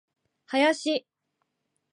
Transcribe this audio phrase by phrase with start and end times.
[0.51, 1.05] 林